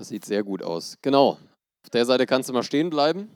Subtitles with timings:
[0.00, 0.96] Das sieht sehr gut aus.
[1.02, 1.32] Genau.
[1.84, 3.28] Auf der Seite kannst du mal stehen bleiben,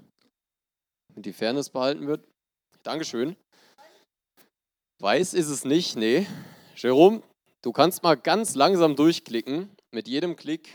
[1.11, 2.27] damit die Fairness behalten wird.
[2.83, 3.37] Dankeschön.
[4.99, 6.27] Weiß ist es nicht, nee.
[6.75, 7.23] Jerome,
[7.61, 9.77] du kannst mal ganz langsam durchklicken.
[9.91, 10.75] Mit jedem Klick.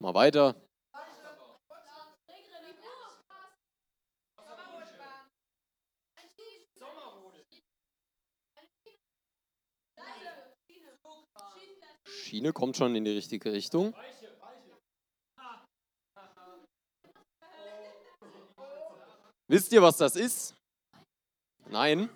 [0.00, 0.56] Mal weiter.
[12.34, 13.94] Schiene kommt schon in die richtige Richtung.
[19.46, 20.56] Wisst ihr, was das ist?
[21.70, 22.08] Nein.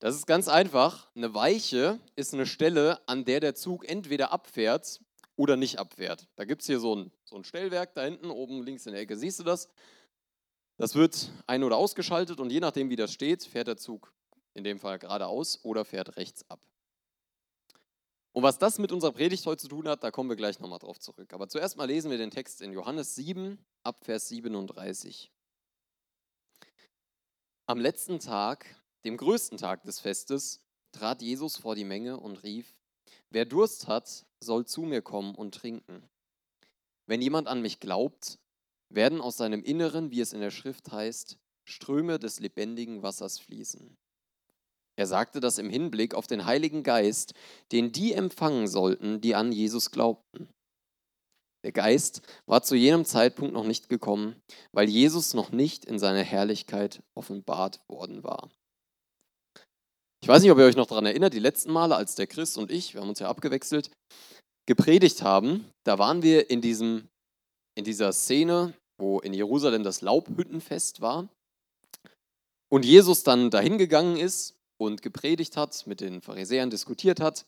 [0.00, 1.14] Das ist ganz einfach.
[1.14, 5.00] Eine Weiche ist eine Stelle, an der der Zug entweder abfährt
[5.36, 6.26] oder nicht abfährt.
[6.34, 9.02] Da gibt es hier so ein, so ein Stellwerk da hinten, oben links in der
[9.02, 9.68] Ecke, siehst du das?
[10.76, 14.12] Das wird ein- oder ausgeschaltet und je nachdem, wie das steht, fährt der Zug
[14.54, 16.58] in dem Fall geradeaus oder fährt rechts ab.
[18.32, 20.78] Und was das mit unserer Predigt heute zu tun hat, da kommen wir gleich nochmal
[20.78, 21.32] drauf zurück.
[21.32, 25.32] Aber zuerst mal lesen wir den Text in Johannes 7 ab Vers 37.
[27.66, 28.66] Am letzten Tag,
[29.04, 30.60] dem größten Tag des Festes,
[30.92, 32.76] trat Jesus vor die Menge und rief,
[33.30, 36.08] Wer Durst hat, soll zu mir kommen und trinken.
[37.06, 38.38] Wenn jemand an mich glaubt,
[38.88, 43.96] werden aus seinem Inneren, wie es in der Schrift heißt, Ströme des lebendigen Wassers fließen.
[45.00, 47.32] Er sagte das im Hinblick auf den Heiligen Geist,
[47.72, 50.50] den die empfangen sollten, die an Jesus glaubten.
[51.64, 54.36] Der Geist war zu jenem Zeitpunkt noch nicht gekommen,
[54.72, 58.50] weil Jesus noch nicht in seiner Herrlichkeit offenbart worden war.
[60.22, 62.58] Ich weiß nicht, ob ihr euch noch daran erinnert, die letzten Male, als der Christ
[62.58, 63.90] und ich, wir haben uns ja abgewechselt,
[64.68, 67.08] gepredigt haben, da waren wir in, diesem,
[67.74, 71.26] in dieser Szene, wo in Jerusalem das Laubhüttenfest war
[72.70, 77.44] und Jesus dann dahin gegangen ist und gepredigt hat, mit den Pharisäern diskutiert hat.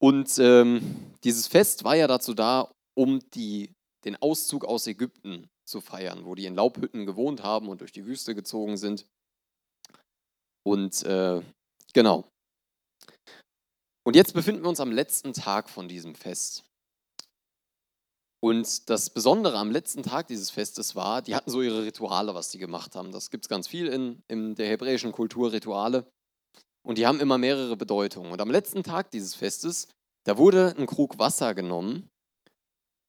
[0.00, 5.82] Und ähm, dieses Fest war ja dazu da, um die, den Auszug aus Ägypten zu
[5.82, 9.06] feiern, wo die in Laubhütten gewohnt haben und durch die Wüste gezogen sind.
[10.64, 11.42] Und äh,
[11.92, 12.30] genau.
[14.06, 16.64] Und jetzt befinden wir uns am letzten Tag von diesem Fest.
[18.40, 22.50] Und das Besondere am letzten Tag dieses Festes war, die hatten so ihre Rituale, was
[22.50, 23.10] die gemacht haben.
[23.10, 26.06] Das gibt es ganz viel in, in der hebräischen Kultur, Rituale.
[26.82, 28.32] Und die haben immer mehrere Bedeutungen.
[28.32, 29.88] Und am letzten Tag dieses Festes,
[30.24, 32.08] da wurde ein Krug Wasser genommen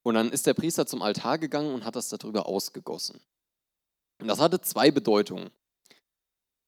[0.04, 3.20] und dann ist der Priester zum Altar gegangen und hat das darüber ausgegossen.
[4.20, 5.52] Und das hatte zwei Bedeutungen.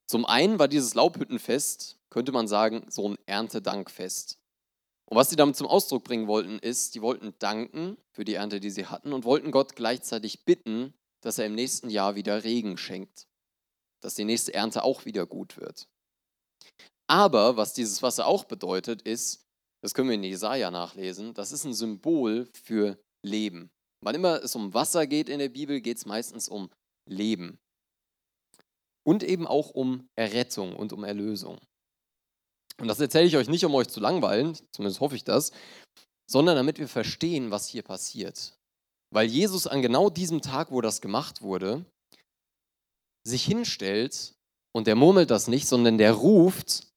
[0.07, 4.40] Zum einen war dieses Laubhüttenfest, könnte man sagen, so ein Erntedankfest.
[5.11, 8.61] Und was sie damit zum Ausdruck bringen wollten, ist, die wollten danken für die Ernte,
[8.61, 12.77] die sie hatten und wollten Gott gleichzeitig bitten, dass er im nächsten Jahr wieder Regen
[12.77, 13.27] schenkt,
[14.01, 15.89] dass die nächste Ernte auch wieder gut wird.
[17.07, 19.45] Aber was dieses Wasser auch bedeutet, ist,
[19.83, 23.69] das können wir in Jesaja nachlesen, das ist ein Symbol für Leben.
[24.01, 26.69] Wann immer es um Wasser geht in der Bibel, geht es meistens um
[27.05, 27.59] Leben.
[29.03, 31.59] Und eben auch um Errettung und um Erlösung.
[32.81, 35.51] Und das erzähle ich euch nicht, um euch zu langweilen, zumindest hoffe ich das,
[36.27, 38.57] sondern damit wir verstehen, was hier passiert.
[39.13, 41.85] Weil Jesus an genau diesem Tag, wo das gemacht wurde,
[43.23, 44.33] sich hinstellt
[44.73, 46.87] und der murmelt das nicht, sondern der ruft,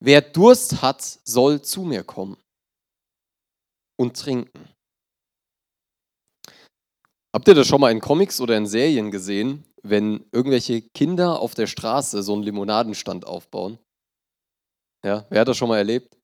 [0.00, 2.38] wer Durst hat, soll zu mir kommen
[4.00, 4.70] und trinken.
[7.34, 11.54] Habt ihr das schon mal in Comics oder in Serien gesehen, wenn irgendwelche Kinder auf
[11.54, 13.78] der Straße so einen Limonadenstand aufbauen?
[15.04, 16.16] Ja, wer hat das schon mal erlebt?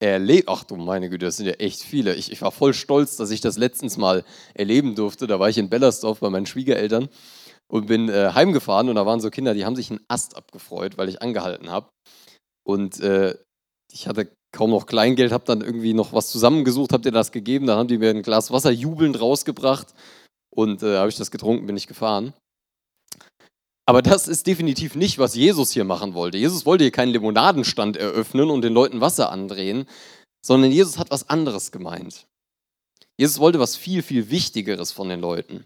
[0.00, 0.48] Erlebt?
[0.48, 2.14] Ach du meine Güte, das sind ja echt viele.
[2.16, 5.28] Ich, ich war voll stolz, dass ich das letztens mal erleben durfte.
[5.28, 7.08] Da war ich in Bellersdorf bei meinen Schwiegereltern
[7.70, 10.98] und bin äh, heimgefahren und da waren so Kinder, die haben sich einen Ast abgefreut,
[10.98, 11.88] weil ich angehalten habe.
[12.66, 13.38] Und äh,
[13.92, 17.66] ich hatte kaum noch Kleingeld, habe dann irgendwie noch was zusammengesucht, habt ihr das gegeben,
[17.66, 19.94] dann haben die mir ein Glas Wasser jubelnd rausgebracht
[20.54, 22.32] und äh, habe ich das getrunken, bin ich gefahren.
[23.86, 26.38] Aber das ist definitiv nicht, was Jesus hier machen wollte.
[26.38, 29.86] Jesus wollte hier keinen Limonadenstand eröffnen und den Leuten Wasser andrehen,
[30.44, 32.26] sondern Jesus hat was anderes gemeint.
[33.18, 35.64] Jesus wollte was viel, viel Wichtigeres von den Leuten.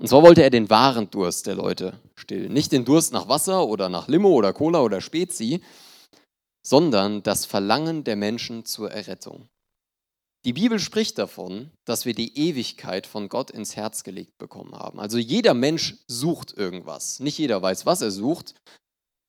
[0.00, 2.52] Und zwar wollte er den wahren Durst der Leute stillen.
[2.52, 5.60] Nicht den Durst nach Wasser oder nach Limo oder Cola oder Spezi,
[6.66, 9.48] sondern das Verlangen der Menschen zur Errettung.
[10.46, 14.98] Die Bibel spricht davon, dass wir die Ewigkeit von Gott ins Herz gelegt bekommen haben.
[14.98, 17.20] Also jeder Mensch sucht irgendwas.
[17.20, 18.54] Nicht jeder weiß, was er sucht,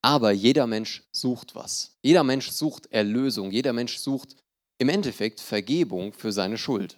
[0.02, 1.98] aber jeder Mensch sucht was.
[2.02, 3.52] Jeder Mensch sucht Erlösung.
[3.52, 4.38] Jeder Mensch sucht
[4.80, 6.98] im Endeffekt Vergebung für seine Schuld.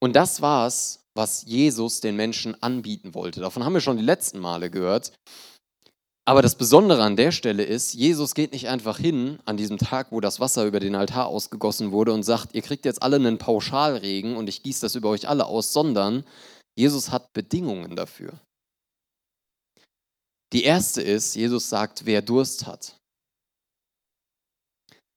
[0.00, 3.40] Und das war es, was Jesus den Menschen anbieten wollte.
[3.40, 5.12] Davon haben wir schon die letzten Male gehört.
[6.26, 10.10] Aber das Besondere an der Stelle ist, Jesus geht nicht einfach hin an diesem Tag,
[10.10, 13.36] wo das Wasser über den Altar ausgegossen wurde und sagt, ihr kriegt jetzt alle einen
[13.36, 16.24] Pauschalregen und ich gieße das über euch alle aus, sondern
[16.76, 18.40] Jesus hat Bedingungen dafür.
[20.54, 22.98] Die erste ist, Jesus sagt, wer Durst hat.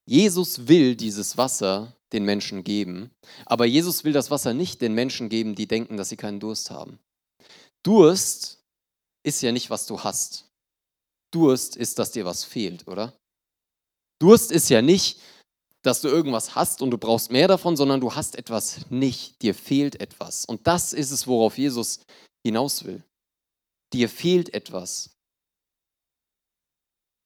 [0.05, 3.11] Jesus will dieses Wasser den Menschen geben,
[3.45, 6.71] aber Jesus will das Wasser nicht den Menschen geben, die denken, dass sie keinen Durst
[6.71, 6.99] haben.
[7.83, 8.63] Durst
[9.23, 10.46] ist ja nicht, was du hast.
[11.31, 13.17] Durst ist, dass dir was fehlt, oder?
[14.19, 15.19] Durst ist ja nicht,
[15.81, 19.53] dass du irgendwas hast und du brauchst mehr davon, sondern du hast etwas nicht, dir
[19.53, 20.45] fehlt etwas.
[20.45, 22.01] Und das ist es, worauf Jesus
[22.45, 23.03] hinaus will.
[23.93, 25.15] Dir fehlt etwas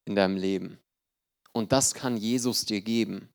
[0.05, 0.79] in deinem Leben.
[1.53, 3.29] Und das kann Jesus dir geben.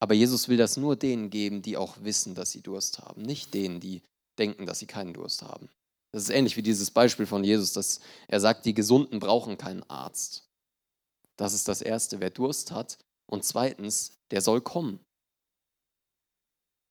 [0.00, 3.54] Aber Jesus will das nur denen geben, die auch wissen, dass sie Durst haben, nicht
[3.54, 4.02] denen, die
[4.38, 5.68] denken, dass sie keinen Durst haben.
[6.12, 9.82] Das ist ähnlich wie dieses Beispiel von Jesus, dass er sagt, die Gesunden brauchen keinen
[9.84, 10.46] Arzt.
[11.36, 12.98] Das ist das Erste, wer Durst hat.
[13.26, 15.00] Und zweitens, der soll kommen.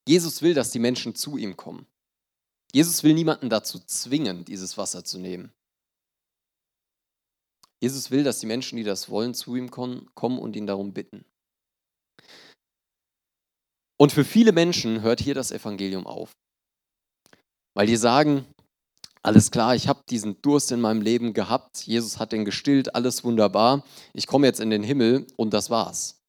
[0.07, 1.85] Jesus will, dass die Menschen zu ihm kommen.
[2.73, 5.51] Jesus will niemanden dazu zwingen, dieses Wasser zu nehmen.
[7.79, 11.25] Jesus will, dass die Menschen, die das wollen, zu ihm kommen und ihn darum bitten.
[13.97, 16.31] Und für viele Menschen hört hier das Evangelium auf.
[17.75, 18.45] Weil die sagen,
[19.23, 23.23] alles klar, ich habe diesen Durst in meinem Leben gehabt, Jesus hat den gestillt, alles
[23.23, 23.83] wunderbar,
[24.13, 26.19] ich komme jetzt in den Himmel und das war's.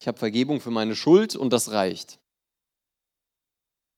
[0.00, 2.18] Ich habe Vergebung für meine Schuld und das reicht.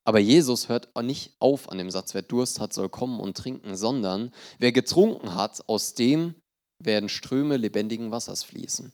[0.05, 3.77] Aber Jesus hört nicht auf an dem Satz, wer Durst hat, soll kommen und trinken,
[3.77, 6.37] sondern wer getrunken hat, aus dem
[6.79, 8.93] werden Ströme lebendigen Wassers fließen.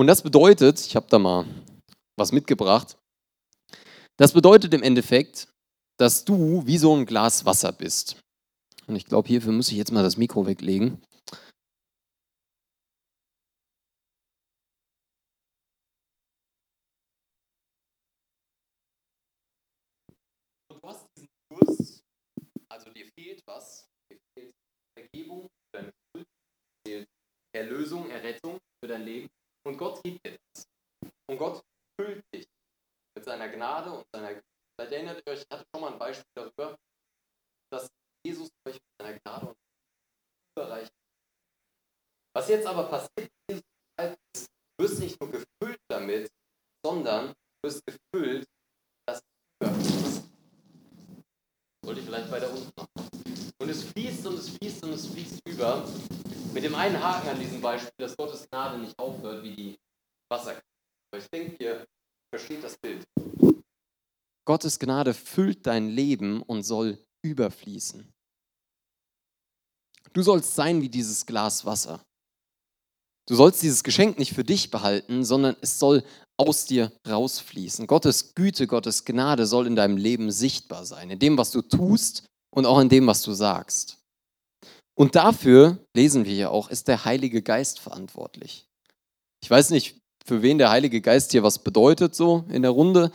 [0.00, 1.44] Und das bedeutet, ich habe da mal
[2.16, 2.96] was mitgebracht,
[4.16, 5.52] das bedeutet im Endeffekt,
[5.98, 8.18] dass du wie so ein Glas Wasser bist.
[8.86, 11.02] Und ich glaube, hierfür muss ich jetzt mal das Mikro weglegen.
[20.70, 22.00] Und du hast diesen Durst,
[22.70, 24.54] also dir fehlt was, dir fehlt
[24.98, 27.06] Vergebung für deine Schuld,
[27.54, 29.28] Erlösung, Errettung für dein Leben.
[29.66, 30.64] Und Gott gibt dir das.
[31.28, 31.62] Und Gott
[31.98, 32.46] füllt dich
[33.14, 34.46] mit seiner Gnade und seiner Güte.
[34.78, 36.78] Vielleicht erinnert ihr euch, ich hatte schon mal ein Beispiel darüber,
[37.70, 37.90] dass
[38.24, 39.56] Jesus euch mit seiner Gnade und
[40.56, 40.92] überreicht.
[42.34, 43.64] Was jetzt aber passiert, ist,
[43.98, 46.30] du wirst nicht nur gefüllt damit,
[46.84, 48.46] sondern du wirst gefüllt,
[49.06, 50.30] dass du überfließt.
[51.84, 53.08] Sollte ich vielleicht weiter unten machen.
[53.60, 55.86] Und es fließt und es fließt und es fließt über.
[56.52, 59.78] Mit dem einen Haken an diesem Beispiel, dass Gottes Gnade nicht aufhört wie die.
[60.28, 60.52] Aber
[61.16, 61.86] ich denke, ihr
[62.34, 63.04] versteht das Bild.
[64.44, 68.12] Gottes Gnade füllt dein Leben und soll überfließen.
[70.12, 72.02] Du sollst sein wie dieses Glas Wasser.
[73.28, 76.02] Du sollst dieses Geschenk nicht für dich behalten, sondern es soll
[76.36, 77.86] aus dir rausfließen.
[77.86, 82.26] Gottes Güte, Gottes Gnade soll in deinem Leben sichtbar sein, in dem, was du tust
[82.52, 83.99] und auch in dem, was du sagst.
[85.00, 88.66] Und dafür, lesen wir ja auch, ist der Heilige Geist verantwortlich.
[89.42, 93.10] Ich weiß nicht, für wen der Heilige Geist hier was bedeutet, so in der Runde.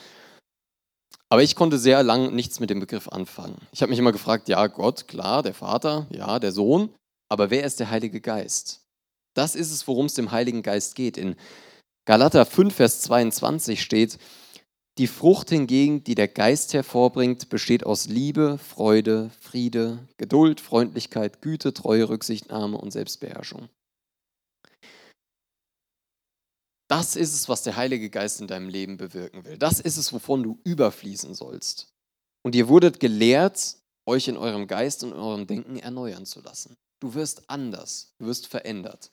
[1.30, 3.62] Aber ich konnte sehr lang nichts mit dem Begriff anfangen.
[3.72, 6.90] Ich habe mich immer gefragt, ja, Gott, klar, der Vater, ja, der Sohn,
[7.30, 8.82] aber wer ist der Heilige Geist?
[9.36, 11.18] Das ist es, worum es dem Heiligen Geist geht.
[11.18, 11.36] In
[12.08, 14.18] Galater 5, Vers 22 steht,
[14.98, 21.74] die Frucht hingegen, die der Geist hervorbringt, besteht aus Liebe, Freude, Friede, Geduld, Freundlichkeit, Güte,
[21.74, 23.68] Treue, Rücksichtnahme und Selbstbeherrschung.
[26.88, 29.58] Das ist es, was der Heilige Geist in deinem Leben bewirken will.
[29.58, 31.88] Das ist es, wovon du überfließen sollst.
[32.44, 36.78] Und ihr wurdet gelehrt, euch in eurem Geist und eurem Denken erneuern zu lassen.
[37.02, 39.12] Du wirst anders, du wirst verändert.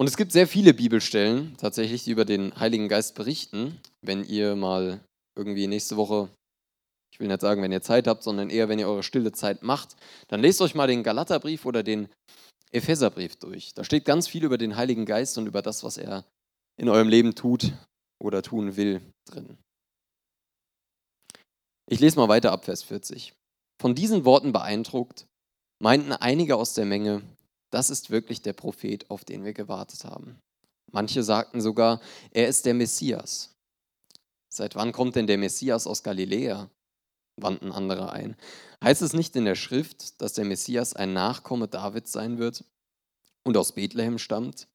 [0.00, 3.80] Und es gibt sehr viele Bibelstellen tatsächlich, die über den Heiligen Geist berichten.
[4.00, 5.00] Wenn ihr mal
[5.36, 6.28] irgendwie nächste Woche,
[7.12, 9.64] ich will nicht sagen, wenn ihr Zeit habt, sondern eher, wenn ihr eure stille Zeit
[9.64, 9.96] macht,
[10.28, 12.08] dann lest euch mal den Galaterbrief oder den
[12.70, 13.74] Epheserbrief durch.
[13.74, 16.24] Da steht ganz viel über den Heiligen Geist und über das, was er
[16.76, 17.72] in eurem Leben tut
[18.22, 19.58] oder tun will drin.
[21.90, 23.32] Ich lese mal weiter ab Vers 40.
[23.80, 25.26] Von diesen Worten beeindruckt,
[25.82, 27.22] meinten einige aus der Menge,
[27.70, 30.40] das ist wirklich der Prophet, auf den wir gewartet haben.
[30.90, 33.54] Manche sagten sogar, er ist der Messias.
[34.48, 36.70] Seit wann kommt denn der Messias aus Galiläa?
[37.40, 38.36] wandten andere ein.
[38.82, 42.64] Heißt es nicht in der Schrift, dass der Messias ein Nachkomme Davids sein wird
[43.44, 44.66] und aus Bethlehem stammt?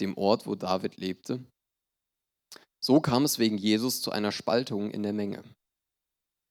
[0.00, 1.44] dem Ort, wo David lebte.
[2.80, 5.42] So kam es wegen Jesus zu einer Spaltung in der Menge.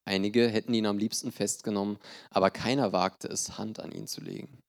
[0.06, 1.98] Einige hätten ihn am liebsten festgenommen,
[2.30, 4.60] aber keiner wagte es, Hand an ihn zu legen.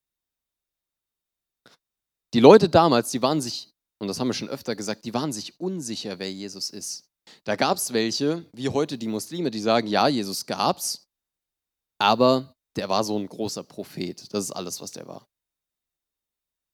[2.36, 5.32] Die Leute damals, die waren sich, und das haben wir schon öfter gesagt, die waren
[5.32, 7.08] sich unsicher, wer Jesus ist.
[7.44, 11.08] Da gab es welche, wie heute die Muslime, die sagen, ja, Jesus gab's,
[11.98, 14.34] aber der war so ein großer Prophet.
[14.34, 15.26] Das ist alles, was der war.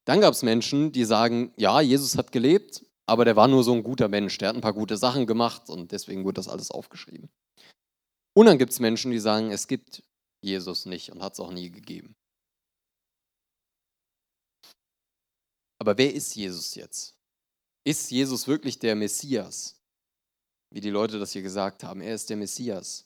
[0.05, 3.73] Dann gab es Menschen, die sagen, ja, Jesus hat gelebt, aber der war nur so
[3.73, 6.73] ein guter Mensch, der hat ein paar gute Sachen gemacht und deswegen wurde das alles
[6.73, 7.31] aufgeschrieben.
[8.37, 10.03] Und dann gibt es Menschen, die sagen, es gibt
[10.45, 12.17] Jesus nicht und hat es auch nie gegeben.
[15.83, 17.17] Aber wer ist Jesus jetzt?
[17.83, 19.75] Ist Jesus wirklich der Messias?
[20.71, 23.05] Wie die Leute das hier gesagt haben, er ist der Messias.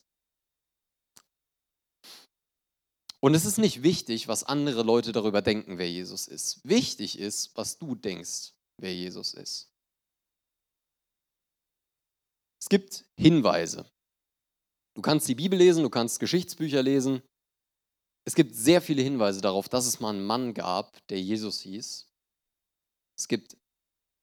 [3.21, 6.61] Und es ist nicht wichtig, was andere Leute darüber denken, wer Jesus ist.
[6.68, 9.71] Wichtig ist, was du denkst, wer Jesus ist.
[12.61, 13.90] Es gibt Hinweise.
[14.92, 17.23] Du kannst die Bibel lesen, du kannst Geschichtsbücher lesen.
[18.26, 22.06] Es gibt sehr viele Hinweise darauf, dass es mal einen Mann gab, der Jesus hieß.
[23.16, 23.56] Es gibt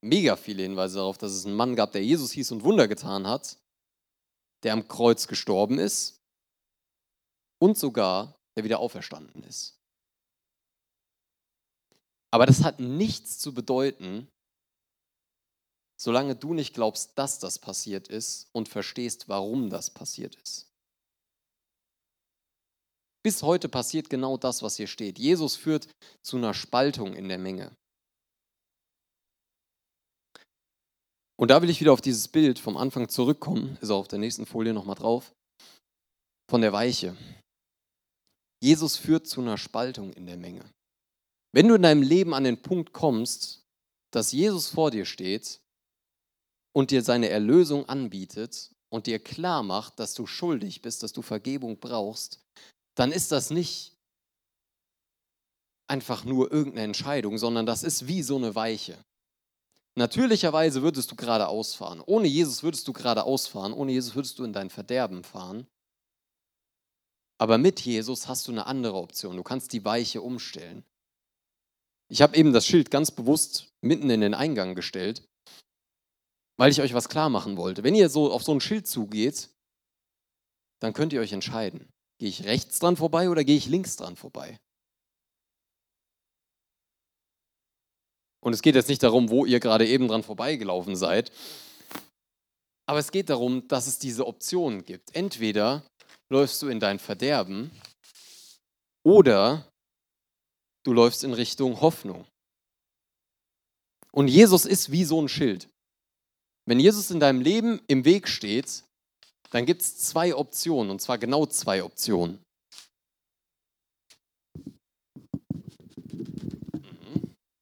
[0.02, 3.28] mega viele Hinweise darauf, dass es einen Mann gab, der Jesus hieß und Wunder getan
[3.28, 3.58] hat,
[4.64, 6.22] der am Kreuz gestorben ist
[7.60, 9.80] und sogar der wieder auferstanden ist.
[12.32, 14.28] Aber das hat nichts zu bedeuten,
[16.00, 20.70] solange du nicht glaubst, dass das passiert ist und verstehst, warum das passiert ist.
[23.24, 25.18] Bis heute passiert genau das, was hier steht.
[25.18, 25.88] Jesus führt
[26.22, 27.76] zu einer Spaltung in der Menge.
[31.36, 34.20] Und da will ich wieder auf dieses Bild vom Anfang zurückkommen, ist auch auf der
[34.20, 35.34] nächsten Folie nochmal drauf,
[36.50, 37.18] von der Weiche.
[38.62, 40.64] Jesus führt zu einer Spaltung in der Menge.
[41.54, 43.64] Wenn du in deinem Leben an den Punkt kommst,
[44.12, 45.60] dass Jesus vor dir steht
[46.76, 51.22] und dir seine Erlösung anbietet und dir klar macht, dass du schuldig bist, dass du
[51.22, 52.40] Vergebung brauchst,
[52.96, 53.94] dann ist das nicht
[55.88, 58.98] einfach nur irgendeine Entscheidung, sondern das ist wie so eine Weiche.
[59.96, 62.02] Natürlicherweise würdest du geradeaus fahren.
[62.06, 63.74] Ohne Jesus würdest du geradeaus fahren.
[63.74, 65.68] Ohne Jesus würdest du in dein Verderben fahren.
[67.40, 69.36] Aber mit Jesus hast du eine andere Option.
[69.36, 70.84] Du kannst die Weiche umstellen.
[72.10, 75.28] Ich habe eben das Schild ganz bewusst mitten in den Eingang gestellt,
[76.58, 77.84] weil ich euch was klar machen wollte.
[77.84, 79.50] Wenn ihr so auf so ein Schild zugeht,
[80.80, 81.90] dann könnt ihr euch entscheiden.
[82.20, 84.58] Gehe ich rechts dran vorbei oder gehe ich links dran vorbei?
[88.44, 91.32] Und es geht jetzt nicht darum, wo ihr gerade eben dran vorbeigelaufen seid,
[92.86, 95.16] aber es geht darum, dass es diese Optionen gibt.
[95.16, 95.84] Entweder
[96.30, 97.72] läufst du in dein Verderben
[99.06, 99.72] oder
[100.84, 102.26] du läufst in Richtung Hoffnung.
[104.12, 105.70] Und Jesus ist wie so ein Schild.
[106.66, 108.84] Wenn Jesus in deinem Leben im Weg steht,
[109.52, 112.42] dann gibt es zwei Optionen, und zwar genau zwei Optionen.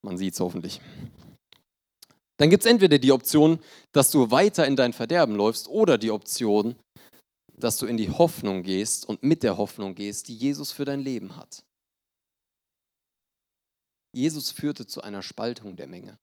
[0.03, 0.81] Man sieht es hoffentlich.
[2.37, 3.59] Dann gibt es entweder die Option,
[3.91, 6.75] dass du weiter in dein Verderben läufst, oder die Option,
[7.53, 11.01] dass du in die Hoffnung gehst und mit der Hoffnung gehst, die Jesus für dein
[11.01, 11.63] Leben hat.
[14.13, 16.17] Jesus führte zu einer Spaltung der Menge.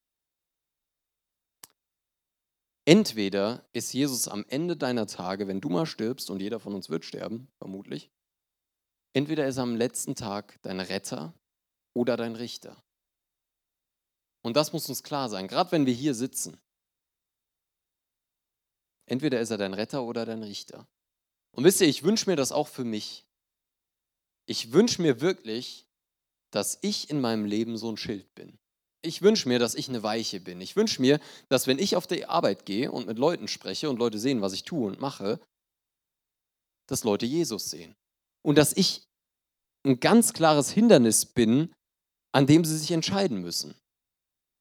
[2.84, 6.90] Entweder ist Jesus am Ende deiner Tage, wenn du mal stirbst, und jeder von uns
[6.90, 8.10] wird sterben, vermutlich,
[9.14, 11.32] entweder ist er am letzten Tag dein Retter
[11.94, 12.82] oder dein Richter.
[14.42, 16.58] Und das muss uns klar sein, gerade wenn wir hier sitzen.
[19.06, 20.86] Entweder ist er dein Retter oder dein Richter.
[21.52, 23.26] Und wisst ihr, ich wünsche mir das auch für mich.
[24.46, 25.86] Ich wünsche mir wirklich,
[26.50, 28.58] dass ich in meinem Leben so ein Schild bin.
[29.02, 30.60] Ich wünsche mir, dass ich eine Weiche bin.
[30.60, 33.98] Ich wünsche mir, dass wenn ich auf die Arbeit gehe und mit Leuten spreche und
[33.98, 35.40] Leute sehen, was ich tue und mache,
[36.86, 37.94] dass Leute Jesus sehen.
[38.42, 39.06] Und dass ich
[39.84, 41.74] ein ganz klares Hindernis bin,
[42.32, 43.74] an dem sie sich entscheiden müssen.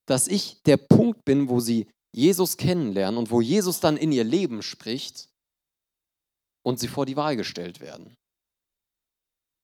[0.08, 4.24] Dass ich der Punkt bin, wo sie Jesus kennenlernen und wo Jesus dann in ihr
[4.24, 5.30] Leben spricht
[6.64, 8.16] und sie vor die Wahl gestellt werden.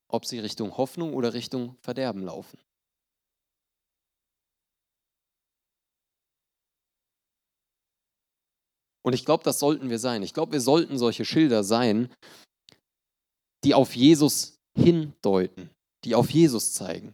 [0.07, 2.59] Ob sie Richtung Hoffnung oder Richtung Verderben laufen.
[9.03, 10.23] Und ich glaube, das sollten wir sein.
[10.23, 12.13] Ich glaube, wir sollten solche Schilder sein,
[13.63, 15.69] die auf Jesus hindeuten,
[16.05, 17.13] die auf Jesus zeigen.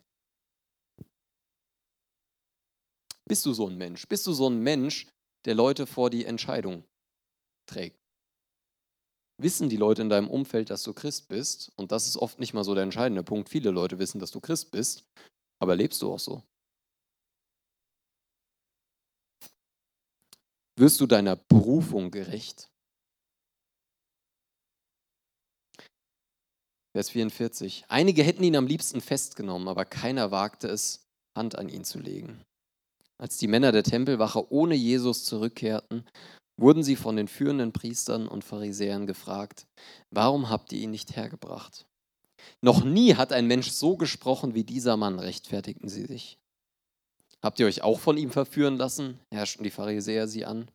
[3.29, 4.07] Bist du so ein Mensch?
[4.07, 5.07] Bist du so ein Mensch,
[5.45, 6.83] der Leute vor die Entscheidung
[7.67, 7.99] trägt?
[9.37, 11.71] Wissen die Leute in deinem Umfeld, dass du Christ bist?
[11.75, 13.47] Und das ist oft nicht mal so der entscheidende Punkt.
[13.49, 15.05] Viele Leute wissen, dass du Christ bist,
[15.61, 16.43] aber lebst du auch so?
[20.75, 22.71] Wirst du deiner Berufung gerecht?
[26.95, 27.85] Vers 44.
[27.89, 31.05] Einige hätten ihn am liebsten festgenommen, aber keiner wagte es,
[31.37, 32.43] Hand an ihn zu legen.
[33.19, 36.05] Als die Männer der Tempelwache ohne Jesus zurückkehrten,
[36.57, 39.67] wurden sie von den führenden Priestern und Pharisäern gefragt,
[40.09, 41.85] warum habt ihr ihn nicht hergebracht?
[42.61, 46.39] Noch nie hat ein Mensch so gesprochen wie dieser Mann, rechtfertigten sie sich.
[47.41, 49.19] Habt ihr euch auch von ihm verführen lassen?
[49.31, 50.71] herrschten die Pharisäer sie an.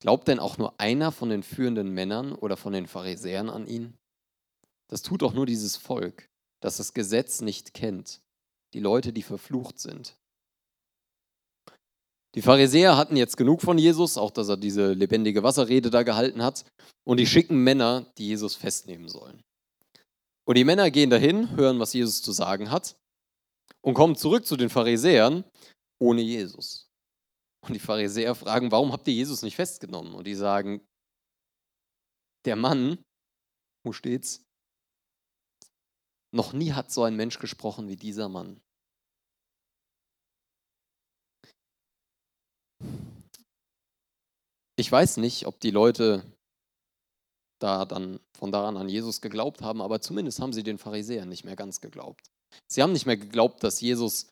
[0.00, 3.94] Glaubt denn auch nur einer von den führenden Männern oder von den Pharisäern an ihn?
[4.88, 6.28] Das tut doch nur dieses Volk,
[6.60, 8.20] das das Gesetz nicht kennt,
[8.74, 10.16] die Leute, die verflucht sind.
[12.36, 16.42] Die Pharisäer hatten jetzt genug von Jesus, auch dass er diese lebendige Wasserrede da gehalten
[16.42, 16.66] hat,
[17.06, 19.42] und die schicken Männer, die Jesus festnehmen sollen.
[20.46, 22.94] Und die Männer gehen dahin, hören, was Jesus zu sagen hat,
[23.80, 25.44] und kommen zurück zu den Pharisäern
[25.98, 26.90] ohne Jesus.
[27.66, 30.14] Und die Pharisäer fragen, warum habt ihr Jesus nicht festgenommen?
[30.14, 30.86] Und die sagen,
[32.44, 33.02] der Mann,
[33.84, 34.44] wo steht's?
[36.34, 38.60] Noch nie hat so ein Mensch gesprochen wie dieser Mann.
[44.76, 46.22] Ich weiß nicht, ob die Leute
[47.58, 51.44] da dann von daran an Jesus geglaubt haben, aber zumindest haben sie den Pharisäern nicht
[51.44, 52.30] mehr ganz geglaubt.
[52.68, 54.26] Sie haben nicht mehr geglaubt, dass Jesus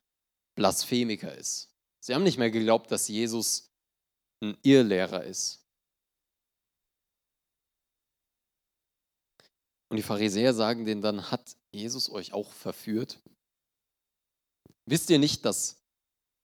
[0.54, 1.70] Blasphemiker ist.
[2.00, 3.70] Sie haben nicht mehr geglaubt, dass Jesus
[4.42, 5.64] ein Irrlehrer ist.
[9.88, 13.20] Und die Pharisäer sagen denen dann, hat Jesus euch auch verführt?
[14.86, 15.83] Wisst ihr nicht, dass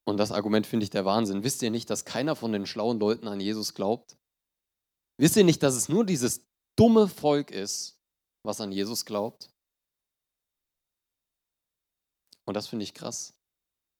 [0.07, 1.43] und das Argument finde ich der Wahnsinn.
[1.43, 4.17] Wisst ihr nicht, dass keiner von den schlauen Leuten an Jesus glaubt?
[5.19, 6.45] Wisst ihr nicht, dass es nur dieses
[6.77, 7.99] dumme Volk ist,
[8.43, 9.51] was an Jesus glaubt?
[12.45, 13.33] Und das finde ich krass,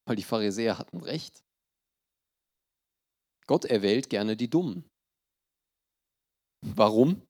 [0.08, 1.44] weil die Pharisäer hatten recht.
[3.48, 4.90] Gott erwählt gerne die Dummen.
[6.66, 7.22] Warum?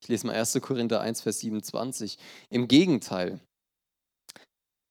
[0.00, 0.60] Ich lese mal 1.
[0.60, 2.18] Korinther 1, Vers 27.
[2.50, 3.40] Im Gegenteil,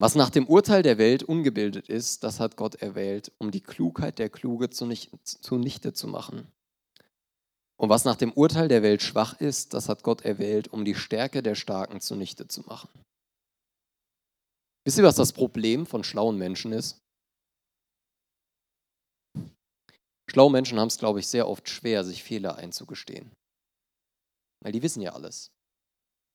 [0.02, 4.18] was nach dem Urteil der Welt ungebildet ist, das hat Gott erwählt, um die Klugheit
[4.18, 6.52] der Kluge zunichte zu machen.
[7.80, 10.96] Und was nach dem Urteil der Welt schwach ist, das hat Gott erwählt, um die
[10.96, 12.90] Stärke der Starken zunichte zu machen.
[14.84, 16.98] Wisst ihr, was das Problem von schlauen Menschen ist?
[20.28, 23.32] Schlaue Menschen haben es, glaube ich, sehr oft schwer, sich Fehler einzugestehen.
[24.64, 25.52] Weil die wissen ja alles.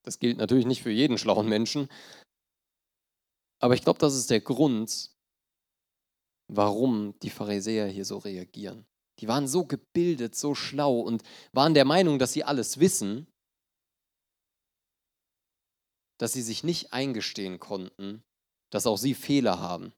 [0.05, 1.89] Das gilt natürlich nicht für jeden schlauen Menschen,
[3.59, 5.11] aber ich glaube, das ist der Grund,
[6.47, 8.85] warum die Pharisäer hier so reagieren.
[9.19, 13.27] Die waren so gebildet, so schlau und waren der Meinung, dass sie alles wissen,
[16.19, 18.23] dass sie sich nicht eingestehen konnten,
[18.71, 19.93] dass auch sie Fehler haben.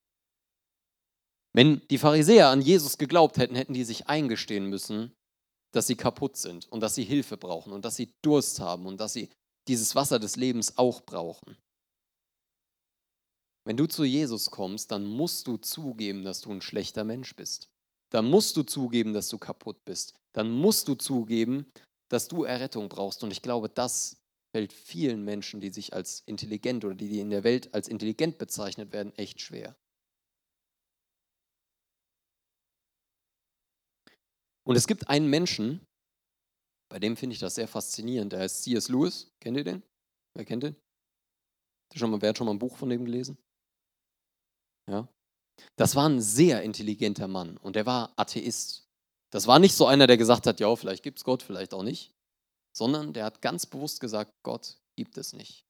[1.53, 5.13] Wenn die Pharisäer an Jesus geglaubt hätten, hätten die sich eingestehen müssen,
[5.71, 8.99] dass sie kaputt sind und dass sie Hilfe brauchen und dass sie Durst haben und
[8.99, 9.29] dass sie
[9.67, 11.57] dieses Wasser des Lebens auch brauchen.
[13.69, 17.69] Wenn du zu Jesus kommst, dann musst du zugeben, dass du ein schlechter Mensch bist.
[18.11, 20.15] Dann musst du zugeben, dass du kaputt bist.
[20.33, 21.71] Dann musst du zugeben,
[22.09, 23.23] dass du Errettung brauchst.
[23.23, 24.17] Und ich glaube, das
[24.55, 28.91] fällt vielen Menschen, die sich als intelligent oder die in der Welt als intelligent bezeichnet
[28.91, 29.75] werden, echt schwer.
[34.63, 35.85] Und es gibt einen Menschen,
[36.89, 38.33] bei dem finde ich das sehr faszinierend.
[38.33, 38.89] Der heißt C.S.
[38.89, 39.31] Lewis.
[39.39, 39.83] Kennt ihr den?
[40.33, 40.75] Wer kennt den?
[41.93, 43.37] wer hat schon mal ein Buch von dem gelesen?
[44.89, 45.07] Ja?
[45.75, 48.87] Das war ein sehr intelligenter Mann und der war Atheist.
[49.31, 51.83] Das war nicht so einer, der gesagt hat, ja, vielleicht gibt es Gott, vielleicht auch
[51.83, 52.13] nicht,
[52.75, 55.65] sondern der hat ganz bewusst gesagt, Gott gibt es nicht.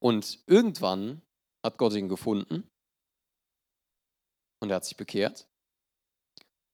[0.00, 1.22] Und irgendwann
[1.64, 2.68] hat Gott ihn gefunden
[4.60, 5.46] und er hat sich bekehrt.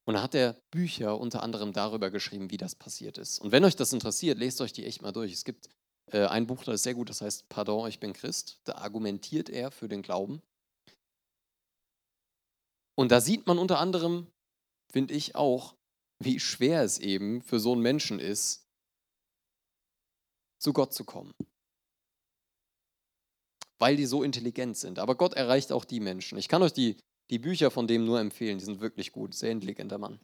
[0.07, 3.39] Und da hat er Bücher unter anderem darüber geschrieben, wie das passiert ist.
[3.39, 5.33] Und wenn euch das interessiert, lest euch die echt mal durch.
[5.35, 5.69] Es gibt
[6.13, 8.61] ein Buch, das ist sehr gut, das heißt Pardon, ich bin Christ.
[8.65, 10.43] Da argumentiert er für den Glauben.
[12.97, 14.27] Und da sieht man unter anderem,
[14.91, 15.75] finde ich auch,
[16.19, 18.67] wie schwer es eben für so einen Menschen ist,
[20.59, 21.33] zu Gott zu kommen.
[23.79, 24.99] Weil die so intelligent sind.
[24.99, 26.39] Aber Gott erreicht auch die Menschen.
[26.39, 26.97] Ich kann euch die,
[27.31, 29.35] die Bücher von dem nur empfehlen, die sind wirklich gut.
[29.35, 30.19] Sehr intelligenter Mann.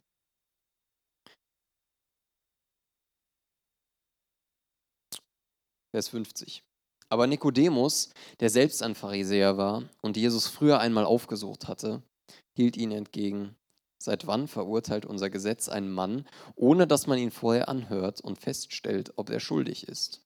[5.95, 6.61] Vers 50.
[7.07, 8.09] Aber Nikodemus,
[8.41, 12.03] der selbst ein Pharisäer war und Jesus früher einmal aufgesucht hatte,
[12.51, 13.55] hielt ihn entgegen.
[13.97, 16.27] Seit wann verurteilt unser Gesetz einen Mann,
[16.57, 20.21] ohne dass man ihn vorher anhört und feststellt, ob er schuldig ist?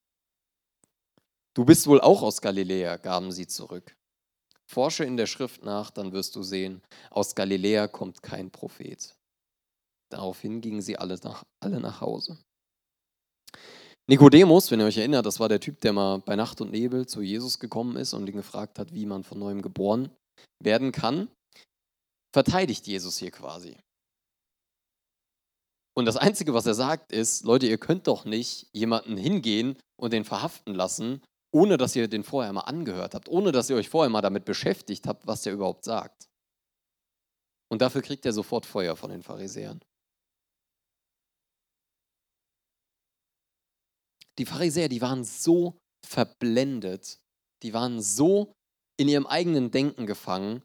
[1.53, 3.95] Du bist wohl auch aus Galiläa, gaben sie zurück.
[4.65, 9.15] forsche in der Schrift nach, dann wirst du sehen, aus Galiläa kommt kein Prophet.
[10.09, 12.39] Daraufhin gingen sie alle nach, alle nach Hause.
[14.09, 17.05] Nikodemus, wenn ihr euch erinnert, das war der Typ, der mal bei Nacht und Nebel
[17.05, 20.09] zu Jesus gekommen ist und ihn gefragt hat, wie man von neuem geboren
[20.59, 21.27] werden kann,
[22.33, 23.77] verteidigt Jesus hier quasi.
[25.95, 30.11] Und das Einzige, was er sagt, ist, Leute, ihr könnt doch nicht jemanden hingehen und
[30.11, 31.21] den verhaften lassen,
[31.53, 34.43] ohne dass ihr den vorher mal angehört habt, ohne dass ihr euch vorher mal damit
[34.43, 36.29] beschäftigt habt, was der überhaupt sagt.
[37.71, 39.81] Und dafür kriegt er sofort Feuer von den Pharisäern.
[44.39, 47.19] Die Pharisäer, die waren so verblendet,
[47.61, 48.53] die waren so
[48.97, 50.63] in ihrem eigenen Denken gefangen,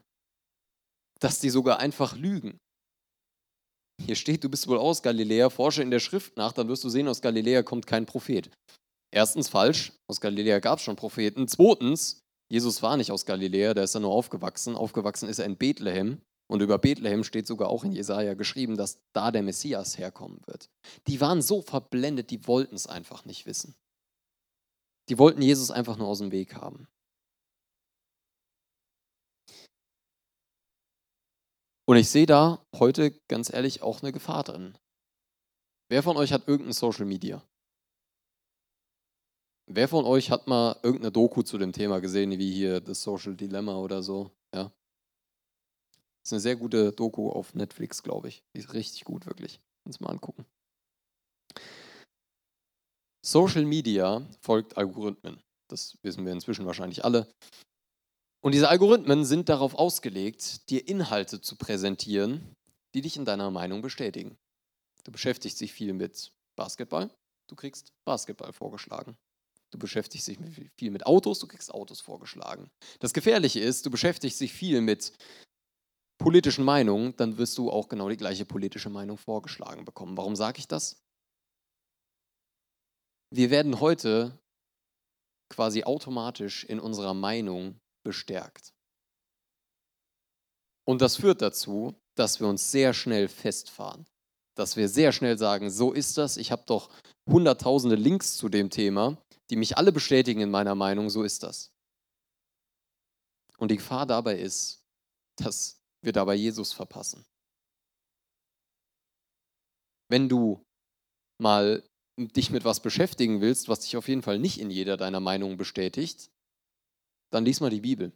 [1.20, 2.58] dass die sogar einfach lügen.
[4.04, 6.88] Hier steht, du bist wohl aus Galiläa, forsche in der Schrift nach, dann wirst du
[6.88, 8.50] sehen, aus Galiläa kommt kein Prophet.
[9.12, 11.46] Erstens falsch, aus Galiläa gab es schon Propheten.
[11.46, 14.76] Zweitens, Jesus war nicht aus Galiläa, der ist da nur aufgewachsen.
[14.76, 16.20] Aufgewachsen ist er in Bethlehem.
[16.46, 20.70] Und über Bethlehem steht sogar auch in Jesaja geschrieben, dass da der Messias herkommen wird.
[21.06, 23.74] Die waren so verblendet, die wollten es einfach nicht wissen.
[25.08, 26.86] Die wollten Jesus einfach nur aus dem Weg haben.
[31.86, 34.78] Und ich sehe da heute ganz ehrlich auch eine Gefahr drin.
[35.90, 37.46] Wer von euch hat irgendein Social Media?
[39.66, 43.34] Wer von euch hat mal irgendeine Doku zu dem Thema gesehen, wie hier das Social
[43.34, 44.30] Dilemma oder so?
[44.54, 44.72] Ja.
[46.24, 48.42] Das ist eine sehr gute Doku auf Netflix, glaube ich.
[48.54, 49.60] Die ist richtig gut, wirklich.
[49.84, 50.46] Uns mal angucken.
[53.22, 55.42] Social Media folgt Algorithmen.
[55.68, 57.30] Das wissen wir inzwischen wahrscheinlich alle.
[58.42, 62.54] Und diese Algorithmen sind darauf ausgelegt, dir Inhalte zu präsentieren,
[62.94, 64.38] die dich in deiner Meinung bestätigen.
[65.04, 67.10] Du beschäftigst dich viel mit Basketball,
[67.50, 69.16] du kriegst Basketball vorgeschlagen.
[69.70, 70.38] Du beschäftigst dich
[70.78, 72.70] viel mit Autos, du kriegst Autos vorgeschlagen.
[73.00, 75.12] Das Gefährliche ist, du beschäftigst dich viel mit
[76.24, 80.16] politischen Meinungen, dann wirst du auch genau die gleiche politische Meinung vorgeschlagen bekommen.
[80.16, 80.96] Warum sage ich das?
[83.30, 84.38] Wir werden heute
[85.50, 88.72] quasi automatisch in unserer Meinung bestärkt.
[90.86, 94.06] Und das führt dazu, dass wir uns sehr schnell festfahren.
[94.56, 96.88] Dass wir sehr schnell sagen, so ist das, ich habe doch
[97.28, 99.18] hunderttausende Links zu dem Thema,
[99.50, 101.70] die mich alle bestätigen in meiner Meinung, so ist das.
[103.58, 104.82] Und die Gefahr dabei ist,
[105.36, 107.24] dass wir dabei Jesus verpassen.
[110.08, 110.64] Wenn du
[111.38, 111.82] mal
[112.16, 115.56] dich mit was beschäftigen willst, was dich auf jeden Fall nicht in jeder deiner Meinungen
[115.56, 116.30] bestätigt,
[117.30, 118.12] dann lies mal die Bibel.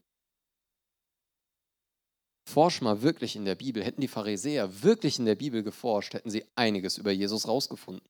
[2.48, 3.84] Forsch mal wirklich in der Bibel.
[3.84, 8.08] Hätten die Pharisäer wirklich in der Bibel geforscht, hätten sie einiges über Jesus rausgefunden.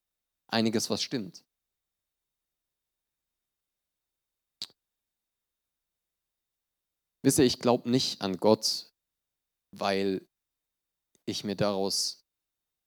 [0.48, 1.44] Einiges, was stimmt.
[7.22, 8.92] Wisst ihr, ich glaube nicht an Gott,
[9.70, 10.26] weil
[11.26, 12.26] ich mir daraus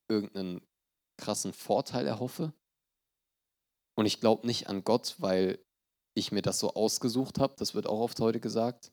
[0.10, 0.62] irgendeinen
[1.18, 2.54] krassen Vorteil erhoffe.
[3.96, 5.64] Und ich glaube nicht an Gott, weil
[6.16, 7.56] ich mir das so ausgesucht habe.
[7.58, 8.92] Das wird auch oft heute gesagt.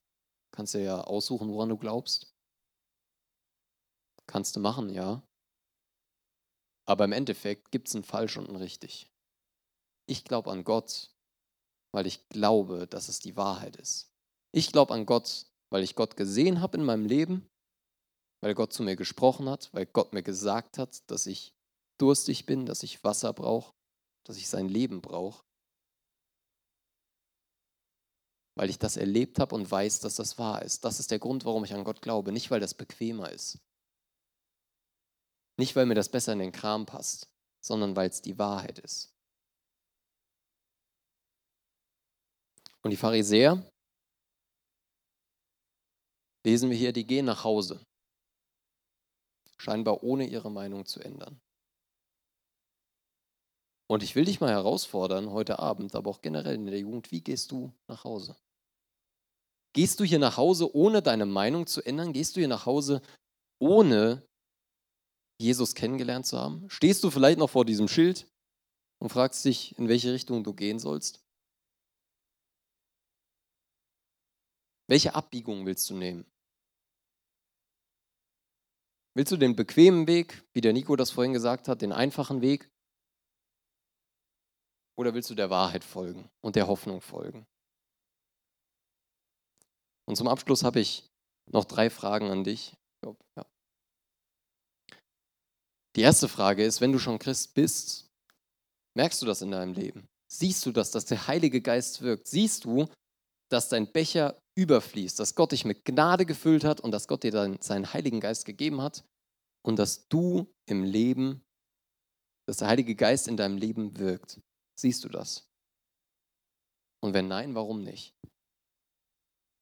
[0.52, 2.34] Kannst du ja aussuchen, woran du glaubst.
[4.26, 5.22] Kannst du machen, ja.
[6.86, 9.10] Aber im Endeffekt gibt es ein Falsch und ein Richtig.
[10.06, 11.14] Ich glaube an Gott,
[11.92, 14.10] weil ich glaube, dass es die Wahrheit ist.
[14.52, 17.48] Ich glaube an Gott, weil ich Gott gesehen habe in meinem Leben,
[18.40, 21.54] weil Gott zu mir gesprochen hat, weil Gott mir gesagt hat, dass ich
[21.98, 23.74] durstig bin, dass ich Wasser brauche,
[24.24, 25.42] dass ich sein Leben brauche.
[28.58, 30.84] weil ich das erlebt habe und weiß, dass das wahr ist.
[30.84, 33.60] Das ist der Grund, warum ich an Gott glaube, nicht weil das bequemer ist.
[35.56, 39.14] Nicht weil mir das besser in den Kram passt, sondern weil es die Wahrheit ist.
[42.82, 43.64] Und die Pharisäer,
[46.44, 47.80] lesen wir hier, die gehen nach Hause,
[49.58, 51.40] scheinbar ohne ihre Meinung zu ändern.
[53.90, 57.22] Und ich will dich mal herausfordern, heute Abend, aber auch generell in der Jugend, wie
[57.22, 58.36] gehst du nach Hause?
[59.74, 62.12] Gehst du hier nach Hause, ohne deine Meinung zu ändern?
[62.12, 63.00] Gehst du hier nach Hause,
[63.60, 64.26] ohne
[65.40, 66.68] Jesus kennengelernt zu haben?
[66.68, 68.26] Stehst du vielleicht noch vor diesem Schild
[69.00, 71.24] und fragst dich, in welche Richtung du gehen sollst?
[74.88, 76.24] Welche Abbiegung willst du nehmen?
[79.18, 82.70] Willst du den bequemen Weg, wie der Nico das vorhin gesagt hat, den einfachen Weg?
[84.96, 87.44] Oder willst du der Wahrheit folgen und der Hoffnung folgen?
[90.04, 91.10] Und zum Abschluss habe ich
[91.50, 92.76] noch drei Fragen an dich.
[95.96, 98.08] Die erste Frage ist, wenn du schon Christ bist,
[98.94, 100.06] merkst du das in deinem Leben?
[100.30, 102.28] Siehst du das, dass der Heilige Geist wirkt?
[102.28, 102.86] Siehst du,
[103.48, 107.30] dass dein Becher überfließt, dass Gott dich mit Gnade gefüllt hat und dass Gott dir
[107.30, 109.04] dann seinen Heiligen Geist gegeben hat
[109.62, 111.44] und dass du im Leben,
[112.46, 114.40] dass der Heilige Geist in deinem Leben wirkt.
[114.74, 115.48] Siehst du das?
[117.00, 118.16] Und wenn nein, warum nicht?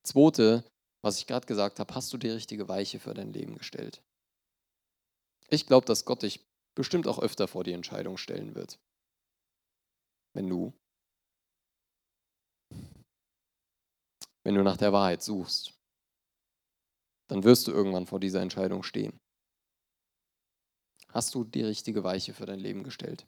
[0.02, 0.64] Zweite,
[1.04, 4.02] was ich gerade gesagt habe, hast du die richtige Weiche für dein Leben gestellt?
[5.48, 8.78] Ich glaube, dass Gott dich bestimmt auch öfter vor die Entscheidung stellen wird.
[10.32, 10.72] Wenn du
[14.46, 15.76] wenn du nach der Wahrheit suchst,
[17.28, 19.18] dann wirst du irgendwann vor dieser Entscheidung stehen.
[21.08, 23.26] Hast du die richtige Weiche für dein Leben gestellt?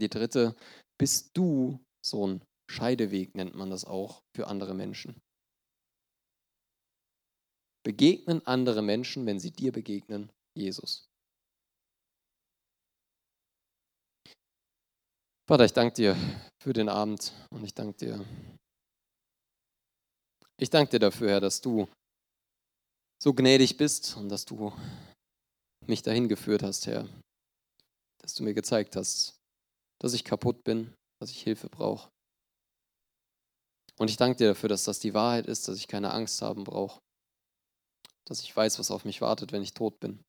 [0.00, 0.54] Die dritte,
[1.00, 5.20] bist du so ein Scheideweg, nennt man das auch, für andere Menschen.
[7.84, 11.08] Begegnen andere Menschen, wenn sie dir begegnen, Jesus.
[15.48, 16.16] Vater, ich danke dir
[16.62, 18.24] für den Abend und ich danke dir
[20.62, 21.88] ich danke dir dafür, Herr, dass du
[23.20, 24.72] so gnädig bist und dass du
[25.86, 27.08] mich dahin geführt hast, Herr.
[28.20, 29.34] Dass du mir gezeigt hast,
[30.00, 32.08] dass ich kaputt bin, dass ich Hilfe brauche.
[33.98, 36.64] Und ich danke dir dafür, dass das die Wahrheit ist, dass ich keine Angst haben
[36.64, 37.00] brauche.
[38.24, 40.22] Dass ich weiß, was auf mich wartet, wenn ich tot bin.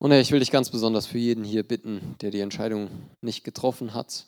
[0.00, 3.44] Und Herr, ich will dich ganz besonders für jeden hier bitten, der die Entscheidung nicht
[3.44, 4.26] getroffen hat,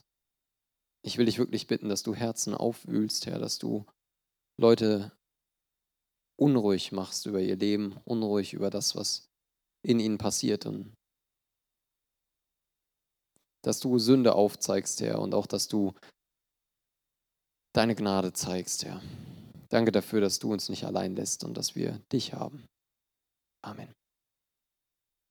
[1.04, 3.84] ich will dich wirklich bitten, dass du Herzen aufwühlst, Herr, dass du
[4.56, 5.12] Leute
[6.36, 9.28] unruhig machst über ihr Leben, unruhig über das, was
[9.82, 10.94] in ihnen passiert und
[13.62, 15.92] dass du Sünde aufzeigst, Herr, und auch, dass du
[17.74, 19.02] deine Gnade zeigst, Herr.
[19.68, 22.66] Danke dafür, dass du uns nicht allein lässt und dass wir dich haben.
[23.62, 23.92] Amen.